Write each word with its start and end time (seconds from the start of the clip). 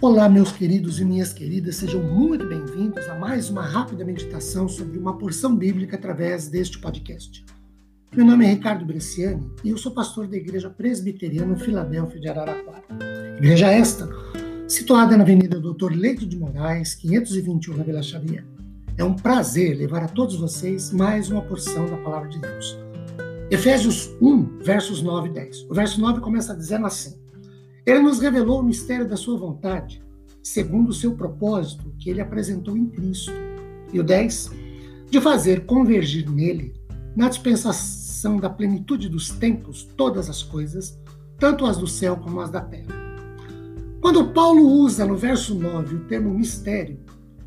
Olá, 0.00 0.28
meus 0.28 0.52
queridos 0.52 1.00
e 1.00 1.04
minhas 1.04 1.32
queridas, 1.32 1.74
sejam 1.74 2.00
muito 2.00 2.46
bem-vindos 2.46 3.08
a 3.08 3.16
mais 3.16 3.50
uma 3.50 3.62
rápida 3.62 4.04
meditação 4.04 4.68
sobre 4.68 4.96
uma 4.96 5.18
porção 5.18 5.56
bíblica 5.56 5.96
através 5.96 6.46
deste 6.46 6.78
podcast. 6.78 7.44
Meu 8.14 8.24
nome 8.24 8.44
é 8.44 8.50
Ricardo 8.50 8.84
Bresciani 8.84 9.50
e 9.64 9.70
eu 9.70 9.76
sou 9.76 9.90
pastor 9.90 10.28
da 10.28 10.36
Igreja 10.36 10.70
Presbiteriana 10.70 11.56
Filadélfia 11.56 12.20
de 12.20 12.28
Araraquara. 12.28 12.84
Igreja 13.38 13.72
esta, 13.72 14.08
situada 14.68 15.16
na 15.16 15.24
Avenida 15.24 15.58
Doutor 15.58 15.92
Leite 15.92 16.24
de 16.24 16.38
Moraes, 16.38 16.94
521, 16.94 17.76
na 17.76 17.82
Vila 17.82 18.00
Xavier. 18.00 18.44
É 18.96 19.02
um 19.02 19.16
prazer 19.16 19.76
levar 19.76 20.04
a 20.04 20.08
todos 20.08 20.36
vocês 20.36 20.92
mais 20.92 21.28
uma 21.28 21.42
porção 21.42 21.86
da 21.86 21.96
Palavra 21.96 22.28
de 22.28 22.38
Deus. 22.38 22.78
Efésios 23.50 24.10
1, 24.22 24.58
versos 24.58 25.02
9 25.02 25.30
e 25.30 25.32
10. 25.32 25.66
O 25.68 25.74
verso 25.74 26.00
9 26.00 26.20
começa 26.20 26.54
dizendo 26.54 26.86
assim: 26.86 27.18
ele 27.88 28.00
nos 28.00 28.20
revelou 28.20 28.60
o 28.60 28.62
mistério 28.62 29.08
da 29.08 29.16
sua 29.16 29.38
vontade, 29.38 30.02
segundo 30.42 30.90
o 30.90 30.92
seu 30.92 31.14
propósito 31.14 31.94
que 31.98 32.10
ele 32.10 32.20
apresentou 32.20 32.76
em 32.76 32.84
Cristo. 32.84 33.32
E 33.90 33.98
o 33.98 34.04
10, 34.04 34.50
de 35.08 35.18
fazer 35.22 35.64
convergir 35.64 36.30
nele, 36.30 36.74
na 37.16 37.30
dispensação 37.30 38.36
da 38.36 38.50
plenitude 38.50 39.08
dos 39.08 39.30
tempos, 39.30 39.88
todas 39.96 40.28
as 40.28 40.42
coisas, 40.42 41.00
tanto 41.38 41.64
as 41.64 41.78
do 41.78 41.86
céu 41.86 42.18
como 42.18 42.42
as 42.42 42.50
da 42.50 42.60
terra. 42.60 42.94
Quando 44.02 44.32
Paulo 44.34 44.66
usa 44.66 45.06
no 45.06 45.16
verso 45.16 45.54
9 45.54 45.96
o 45.96 46.04
termo 46.04 46.28
mistério, 46.34 47.00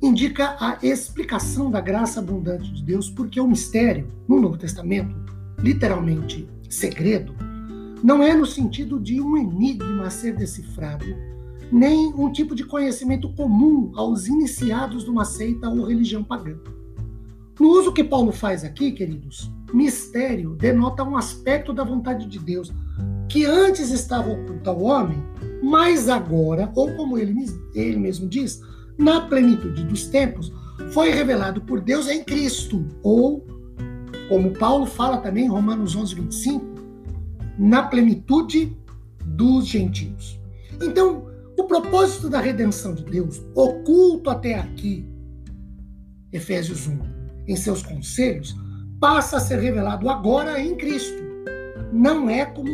indica 0.00 0.56
a 0.60 0.78
explicação 0.86 1.68
da 1.68 1.80
graça 1.80 2.20
abundante 2.20 2.72
de 2.72 2.84
Deus, 2.84 3.10
porque 3.10 3.40
o 3.40 3.48
mistério, 3.48 4.06
no 4.28 4.40
Novo 4.40 4.56
Testamento, 4.56 5.16
literalmente 5.58 6.48
segredo, 6.70 7.34
não 8.02 8.22
é 8.22 8.34
no 8.34 8.46
sentido 8.46 8.98
de 8.98 9.20
um 9.20 9.36
enigma 9.36 10.06
a 10.06 10.10
ser 10.10 10.36
decifrado, 10.36 11.06
nem 11.70 12.12
um 12.14 12.32
tipo 12.32 12.54
de 12.54 12.64
conhecimento 12.64 13.28
comum 13.34 13.92
aos 13.94 14.26
iniciados 14.26 15.04
de 15.04 15.10
uma 15.10 15.24
seita 15.24 15.68
ou 15.68 15.84
religião 15.84 16.24
pagã. 16.24 16.56
No 17.58 17.70
uso 17.70 17.92
que 17.92 18.04
Paulo 18.04 18.32
faz 18.32 18.64
aqui, 18.64 18.92
queridos, 18.92 19.50
mistério 19.74 20.54
denota 20.54 21.02
um 21.02 21.16
aspecto 21.16 21.72
da 21.72 21.84
vontade 21.84 22.26
de 22.26 22.38
Deus 22.38 22.72
que 23.28 23.44
antes 23.44 23.90
estava 23.90 24.30
oculto 24.30 24.70
ao 24.70 24.80
homem, 24.82 25.22
mas 25.62 26.08
agora, 26.08 26.70
ou 26.74 26.94
como 26.94 27.18
ele, 27.18 27.34
ele 27.74 27.98
mesmo 27.98 28.28
diz, 28.28 28.62
na 28.96 29.22
plenitude 29.22 29.84
dos 29.84 30.06
tempos, 30.06 30.52
foi 30.92 31.10
revelado 31.10 31.60
por 31.60 31.80
Deus 31.80 32.08
em 32.08 32.22
Cristo, 32.22 32.86
ou, 33.02 33.44
como 34.28 34.52
Paulo 34.52 34.86
fala 34.86 35.18
também 35.18 35.44
em 35.44 35.48
Romanos 35.48 35.94
11, 35.94 36.14
25, 36.14 36.77
na 37.58 37.82
plenitude 37.82 38.76
dos 39.24 39.66
gentios. 39.66 40.38
Então, 40.80 41.26
o 41.58 41.64
propósito 41.64 42.30
da 42.30 42.40
redenção 42.40 42.94
de 42.94 43.04
Deus, 43.04 43.42
oculto 43.54 44.30
até 44.30 44.54
aqui, 44.54 45.04
Efésios 46.32 46.86
1, 46.86 46.98
em 47.48 47.56
seus 47.56 47.82
conselhos, 47.82 48.54
passa 49.00 49.38
a 49.38 49.40
ser 49.40 49.58
revelado 49.58 50.08
agora 50.08 50.60
em 50.60 50.76
Cristo. 50.76 51.22
Não 51.92 52.28
é 52.28 52.44
como 52.44 52.70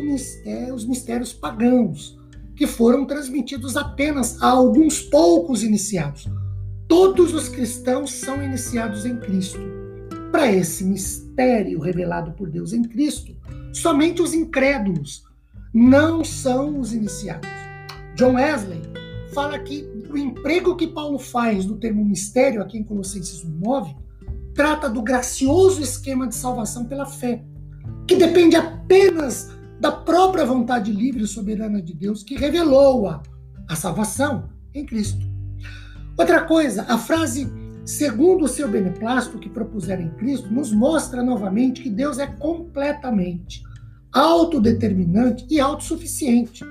os 0.74 0.84
mistérios 0.84 1.32
pagãos, 1.32 2.18
que 2.56 2.66
foram 2.66 3.06
transmitidos 3.06 3.76
apenas 3.76 4.40
a 4.42 4.48
alguns 4.48 5.00
poucos 5.00 5.62
iniciados. 5.62 6.28
Todos 6.86 7.32
os 7.32 7.48
cristãos 7.48 8.12
são 8.12 8.42
iniciados 8.42 9.06
em 9.06 9.16
Cristo. 9.16 9.58
Para 10.30 10.52
esse 10.52 10.84
mistério 10.84 11.80
revelado 11.80 12.32
por 12.32 12.50
Deus 12.50 12.72
em 12.72 12.82
Cristo, 12.82 13.34
Somente 13.74 14.22
os 14.22 14.32
incrédulos 14.32 15.24
não 15.72 16.24
são 16.24 16.78
os 16.78 16.92
iniciados. 16.92 17.50
John 18.14 18.34
Wesley 18.34 18.80
fala 19.34 19.58
que 19.58 19.84
o 20.08 20.16
emprego 20.16 20.76
que 20.76 20.86
Paulo 20.86 21.18
faz 21.18 21.64
do 21.64 21.76
termo 21.76 22.04
mistério 22.04 22.62
aqui 22.62 22.78
em 22.78 22.84
Colossenses 22.84 23.42
9 23.44 23.96
trata 24.54 24.88
do 24.88 25.02
gracioso 25.02 25.82
esquema 25.82 26.28
de 26.28 26.36
salvação 26.36 26.84
pela 26.84 27.04
fé, 27.04 27.42
que 28.06 28.14
depende 28.14 28.54
apenas 28.54 29.50
da 29.80 29.90
própria 29.90 30.46
vontade 30.46 30.92
livre 30.92 31.24
e 31.24 31.26
soberana 31.26 31.82
de 31.82 31.92
Deus 31.92 32.22
que 32.22 32.36
revelou-a, 32.36 33.20
a 33.68 33.74
salvação 33.74 34.48
em 34.72 34.86
Cristo. 34.86 35.26
Outra 36.16 36.42
coisa, 36.42 36.86
a 36.88 36.96
frase 36.96 37.52
segundo 37.84 38.44
o 38.44 38.48
seu 38.48 38.68
beneplácito 38.68 39.38
que 39.38 39.48
propuseram 39.48 40.04
em 40.04 40.10
Cristo, 40.10 40.50
nos 40.50 40.72
mostra 40.72 41.22
novamente 41.22 41.82
que 41.82 41.90
Deus 41.90 42.18
é 42.18 42.26
completamente 42.26 43.62
autodeterminante 44.14 45.44
e 45.50 45.60
autossuficiente. 45.60 46.64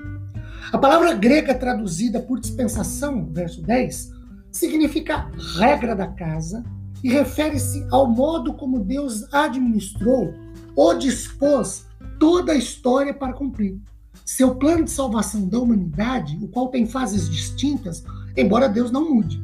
A 0.72 0.78
palavra 0.78 1.12
grega 1.14 1.54
traduzida 1.54 2.18
por 2.20 2.40
dispensação, 2.40 3.28
verso 3.30 3.62
10, 3.62 4.12
significa 4.50 5.30
regra 5.58 5.94
da 5.94 6.06
casa 6.06 6.64
e 7.02 7.10
refere-se 7.10 7.86
ao 7.90 8.08
modo 8.08 8.54
como 8.54 8.80
Deus 8.80 9.32
administrou 9.32 10.32
ou 10.74 10.98
dispôs 10.98 11.86
toda 12.18 12.52
a 12.52 12.56
história 12.56 13.12
para 13.12 13.34
cumprir. 13.34 13.78
Seu 14.24 14.54
plano 14.54 14.84
de 14.84 14.90
salvação 14.90 15.46
da 15.46 15.58
humanidade, 15.58 16.38
o 16.42 16.48
qual 16.48 16.68
tem 16.68 16.86
fases 16.86 17.28
distintas, 17.28 18.02
embora 18.36 18.68
Deus 18.68 18.90
não 18.90 19.14
mude. 19.14 19.42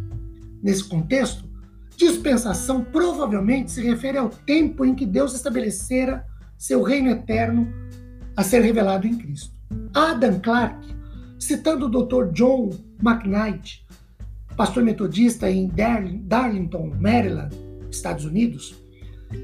Nesse 0.63 0.85
contexto, 0.85 1.51
Dispensação 2.01 2.83
provavelmente 2.83 3.71
se 3.71 3.83
refere 3.83 4.17
ao 4.17 4.31
tempo 4.31 4.87
em 4.87 4.95
que 4.95 5.05
Deus 5.05 5.35
estabelecera 5.35 6.25
seu 6.57 6.83
reino 6.83 7.11
eterno 7.11 7.71
a 8.41 8.43
ser 8.43 8.63
revelado 8.63 9.07
em 9.07 9.19
Cristo. 9.19 9.55
Adam 9.93 10.41
Clarke, 10.41 10.97
citando 11.39 11.87
o 11.87 11.89
Dr. 11.91 12.33
John 12.33 12.71
McKnight, 13.03 13.87
pastor 14.57 14.83
metodista 14.83 15.51
em 15.51 15.71
Darlington, 16.23 16.93
Maryland, 16.99 17.55
Estados 17.91 18.25
Unidos, 18.25 18.75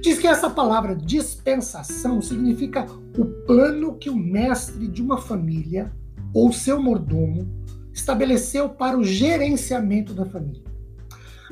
diz 0.00 0.18
que 0.18 0.26
essa 0.26 0.48
palavra 0.48 0.96
dispensação 0.96 2.22
significa 2.22 2.86
o 3.18 3.26
plano 3.46 3.98
que 3.98 4.08
o 4.08 4.16
mestre 4.16 4.88
de 4.88 5.02
uma 5.02 5.18
família 5.18 5.92
ou 6.32 6.50
seu 6.50 6.82
mordomo 6.82 7.46
estabeleceu 7.92 8.70
para 8.70 8.96
o 8.96 9.04
gerenciamento 9.04 10.14
da 10.14 10.24
família 10.24 10.64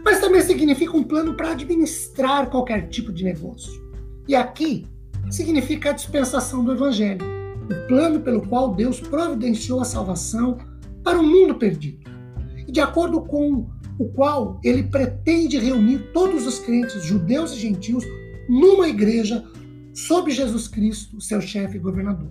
mas 0.04 0.20
também 0.20 0.42
significa 0.42 0.94
um 0.94 1.02
plano 1.02 1.34
para 1.34 1.52
administrar 1.52 2.50
qualquer 2.50 2.88
tipo 2.88 3.10
de 3.10 3.24
negócio. 3.24 3.82
E 4.28 4.34
aqui 4.34 4.86
significa 5.30 5.90
a 5.90 5.92
dispensação 5.94 6.62
do 6.62 6.72
Evangelho, 6.72 7.24
o 7.70 7.88
plano 7.88 8.20
pelo 8.20 8.42
qual 8.42 8.74
Deus 8.74 9.00
providenciou 9.00 9.80
a 9.80 9.84
salvação 9.84 10.58
para 11.02 11.18
o 11.18 11.22
mundo 11.22 11.54
perdido, 11.56 12.10
e 12.66 12.72
de 12.72 12.80
acordo 12.80 13.20
com 13.22 13.68
o 13.98 14.08
qual 14.08 14.60
ele 14.64 14.82
pretende 14.84 15.58
reunir 15.58 16.10
todos 16.12 16.46
os 16.46 16.58
crentes, 16.58 17.04
judeus 17.04 17.52
e 17.52 17.60
gentios, 17.60 18.04
numa 18.48 18.88
igreja 18.88 19.44
sob 19.92 20.30
Jesus 20.30 20.66
Cristo, 20.66 21.20
seu 21.20 21.40
chefe 21.40 21.76
e 21.76 21.80
governador. 21.80 22.28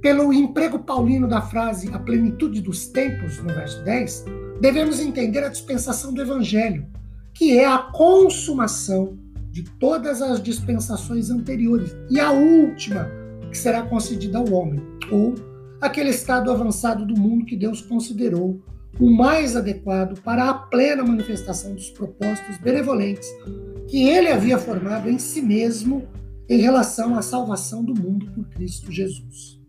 Pelo 0.00 0.32
emprego 0.32 0.78
paulino 0.78 1.28
da 1.28 1.42
frase 1.42 1.90
a 1.92 1.98
plenitude 1.98 2.60
dos 2.60 2.86
tempos, 2.86 3.38
no 3.38 3.52
verso 3.52 3.82
10, 3.84 4.24
devemos 4.60 5.00
entender 5.00 5.44
a 5.44 5.48
dispensação 5.48 6.14
do 6.14 6.22
Evangelho, 6.22 6.86
que 7.34 7.58
é 7.58 7.66
a 7.66 7.78
consumação 7.78 9.18
de 9.50 9.64
todas 9.78 10.22
as 10.22 10.42
dispensações 10.42 11.30
anteriores 11.30 11.96
e 12.10 12.20
a 12.20 12.30
última 12.30 13.10
que 13.50 13.58
será 13.58 13.82
concedida 13.82 14.38
ao 14.38 14.52
homem, 14.52 14.82
ou 15.10 15.34
aquele 15.80 16.10
estado 16.10 16.50
avançado 16.50 17.04
do 17.06 17.18
mundo 17.18 17.44
que 17.44 17.56
Deus 17.56 17.80
considerou 17.80 18.60
o 18.98 19.10
mais 19.10 19.56
adequado 19.56 20.20
para 20.22 20.48
a 20.48 20.54
plena 20.54 21.04
manifestação 21.04 21.74
dos 21.74 21.90
propósitos 21.90 22.56
benevolentes 22.58 23.28
que 23.88 24.08
ele 24.08 24.28
havia 24.28 24.58
formado 24.58 25.08
em 25.08 25.18
si 25.18 25.42
mesmo 25.42 26.06
em 26.48 26.58
relação 26.58 27.16
à 27.16 27.22
salvação 27.22 27.84
do 27.84 27.94
mundo 27.94 28.26
por 28.32 28.46
Cristo 28.50 28.90
Jesus. 28.90 29.60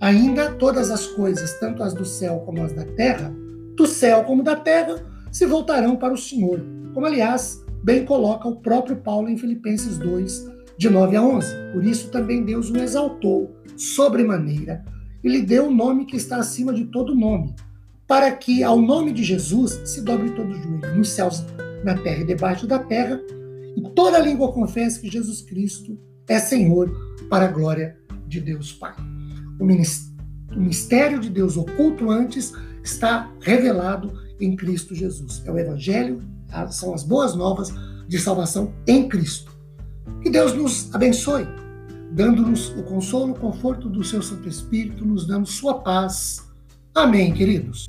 Ainda 0.00 0.52
todas 0.52 0.90
as 0.90 1.06
coisas, 1.08 1.58
tanto 1.58 1.82
as 1.82 1.92
do 1.92 2.04
céu 2.04 2.40
como 2.46 2.62
as 2.62 2.72
da 2.72 2.84
terra, 2.84 3.34
do 3.76 3.86
céu 3.86 4.24
como 4.24 4.42
da 4.42 4.56
terra, 4.56 4.96
se 5.30 5.44
voltarão 5.44 5.96
para 5.96 6.14
o 6.14 6.18
Senhor, 6.18 6.64
como 6.94 7.06
aliás 7.06 7.64
bem 7.82 8.04
coloca 8.04 8.48
o 8.48 8.56
próprio 8.56 8.96
Paulo 8.96 9.28
em 9.28 9.36
Filipenses 9.36 9.98
2, 9.98 10.57
de 10.78 10.88
9 10.88 11.16
a 11.16 11.22
11. 11.22 11.46
Por 11.72 11.84
isso 11.84 12.08
também 12.10 12.44
Deus 12.44 12.70
o 12.70 12.78
exaltou 12.78 13.54
sobremaneira 13.76 14.84
e 15.22 15.28
lhe 15.28 15.42
deu 15.42 15.66
o 15.66 15.68
um 15.68 15.74
nome 15.74 16.06
que 16.06 16.16
está 16.16 16.36
acima 16.36 16.72
de 16.72 16.86
todo 16.86 17.14
nome, 17.14 17.54
para 18.06 18.30
que 18.32 18.62
ao 18.62 18.80
nome 18.80 19.12
de 19.12 19.24
Jesus 19.24 19.80
se 19.84 20.00
dobre 20.00 20.30
todo 20.30 20.50
o 20.50 20.54
joelho, 20.54 20.96
nos 20.96 21.08
céus, 21.10 21.44
na 21.84 21.96
terra 21.98 22.22
e 22.22 22.26
debaixo 22.26 22.66
da 22.66 22.78
terra, 22.78 23.20
e 23.76 23.82
toda 23.94 24.18
língua 24.18 24.52
confesse 24.52 25.00
que 25.00 25.10
Jesus 25.10 25.42
Cristo 25.42 25.98
é 26.28 26.38
Senhor, 26.38 26.90
para 27.28 27.46
a 27.46 27.52
glória 27.52 27.98
de 28.26 28.40
Deus 28.40 28.72
Pai. 28.72 28.94
O 29.60 30.60
mistério 30.60 31.18
de 31.18 31.28
Deus 31.28 31.56
oculto 31.56 32.10
antes 32.10 32.52
está 32.82 33.30
revelado 33.40 34.12
em 34.40 34.54
Cristo 34.54 34.94
Jesus. 34.94 35.42
É 35.44 35.50
o 35.50 35.58
Evangelho, 35.58 36.22
são 36.70 36.94
as 36.94 37.02
boas 37.02 37.34
novas 37.34 37.72
de 38.06 38.18
salvação 38.18 38.72
em 38.86 39.08
Cristo. 39.08 39.57
Que 40.22 40.30
Deus 40.30 40.52
nos 40.52 40.94
abençoe, 40.94 41.46
dando-nos 42.12 42.70
o 42.70 42.82
consolo, 42.82 43.32
o 43.32 43.38
conforto 43.38 43.88
do 43.88 44.02
seu 44.02 44.20
Santo 44.20 44.48
Espírito, 44.48 45.04
nos 45.04 45.26
dando 45.26 45.46
sua 45.46 45.74
paz. 45.80 46.48
Amém, 46.94 47.32
queridos. 47.32 47.86